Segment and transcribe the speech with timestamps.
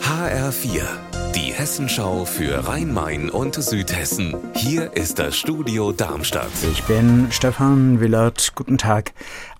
[0.00, 0.82] HR4,
[1.34, 4.36] die Hessenschau für Rhein-Main und Südhessen.
[4.54, 6.52] Hier ist das Studio Darmstadt.
[6.70, 8.52] Ich bin Stefan Willert.
[8.54, 9.12] Guten Tag.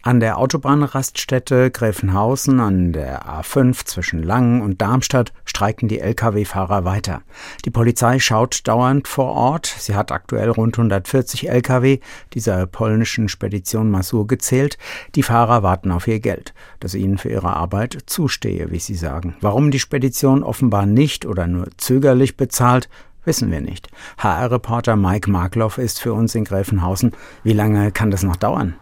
[0.06, 7.22] An der Autobahnraststätte Gräfenhausen an der A5 zwischen Langen und Darmstadt streiken die Lkw-Fahrer weiter.
[7.64, 9.64] Die Polizei schaut dauernd vor Ort.
[9.64, 12.00] Sie hat aktuell rund 140 Lkw
[12.34, 14.76] dieser polnischen Spedition Masur gezählt.
[15.14, 19.36] Die Fahrer warten auf ihr Geld, das ihnen für ihre Arbeit zustehe, wie sie sagen.
[19.40, 22.90] Warum die Spedition offenbar nicht oder nur zögerlich bezahlt,
[23.24, 23.88] wissen wir nicht.
[24.18, 27.12] HR-Reporter Mike Markloff ist für uns in Gräfenhausen.
[27.42, 28.74] Wie lange kann das noch dauern?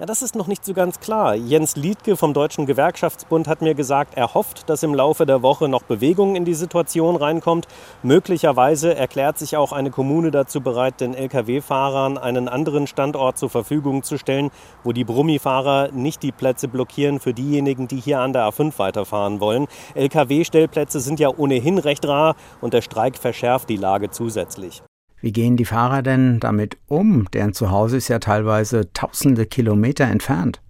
[0.00, 1.34] Ja, das ist noch nicht so ganz klar.
[1.34, 5.68] Jens Liedke vom Deutschen Gewerkschaftsbund hat mir gesagt, er hofft, dass im Laufe der Woche
[5.68, 7.66] noch Bewegung in die Situation reinkommt.
[8.04, 14.04] Möglicherweise erklärt sich auch eine Kommune dazu bereit, den Lkw-Fahrern einen anderen Standort zur Verfügung
[14.04, 14.52] zu stellen,
[14.84, 19.40] wo die Brummifahrer nicht die Plätze blockieren für diejenigen, die hier an der A5 weiterfahren
[19.40, 19.66] wollen.
[19.96, 24.80] Lkw-Stellplätze sind ja ohnehin recht rar und der Streik verschärft die Lage zusätzlich.
[25.20, 27.26] Wie gehen die Fahrer denn damit um?
[27.32, 30.60] Deren Zuhause ist ja teilweise tausende Kilometer entfernt.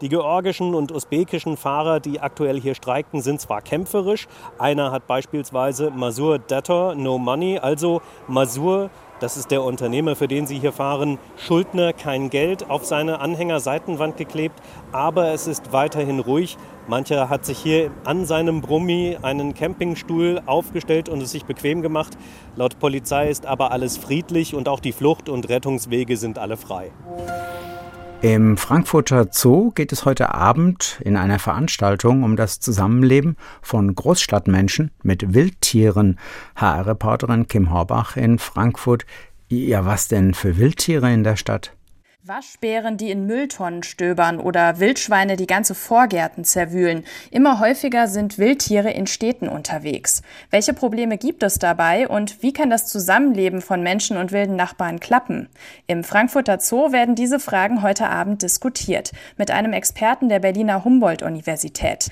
[0.00, 4.28] Die georgischen und usbekischen Fahrer, die aktuell hier streiken, sind zwar kämpferisch.
[4.58, 10.46] Einer hat beispielsweise Masur Debtor No Money, also Masur das ist der Unternehmer, für den
[10.46, 11.18] Sie hier fahren.
[11.38, 14.60] Schuldner kein Geld auf seine Anhängerseitenwand geklebt,
[14.92, 16.58] aber es ist weiterhin ruhig.
[16.88, 22.16] Mancher hat sich hier an seinem Brummi einen Campingstuhl aufgestellt und es sich bequem gemacht.
[22.54, 26.92] Laut Polizei ist aber alles friedlich und auch die Flucht- und Rettungswege sind alle frei.
[28.22, 34.90] Im Frankfurter Zoo geht es heute Abend in einer Veranstaltung um das Zusammenleben von Großstadtmenschen
[35.02, 36.18] mit Wildtieren.
[36.56, 39.06] HR-Reporterin Kim Horbach in Frankfurt.
[39.48, 41.75] Ja, was denn für Wildtiere in der Stadt?
[42.28, 47.04] Waschbären, die in Mülltonnen stöbern oder Wildschweine, die ganze Vorgärten zerwühlen.
[47.30, 50.22] Immer häufiger sind Wildtiere in Städten unterwegs.
[50.50, 54.98] Welche Probleme gibt es dabei und wie kann das Zusammenleben von Menschen und wilden Nachbarn
[54.98, 55.48] klappen?
[55.86, 62.10] Im Frankfurter Zoo werden diese Fragen heute Abend diskutiert mit einem Experten der Berliner Humboldt-Universität.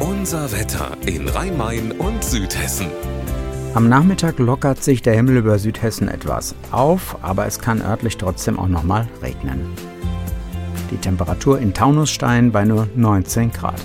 [0.00, 2.90] Unser Wetter in Rhein-Main und Südhessen.
[3.74, 8.56] Am Nachmittag lockert sich der Himmel über Südhessen etwas auf, aber es kann örtlich trotzdem
[8.56, 9.66] auch nochmal regnen.
[10.92, 13.84] Die Temperatur in Taunusstein bei nur 19 Grad.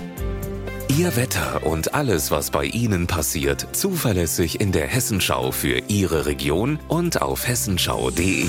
[0.95, 6.77] Ihr Wetter und alles, was bei Ihnen passiert, zuverlässig in der Hessenschau für Ihre Region
[6.87, 8.45] und auf hessenschau.de.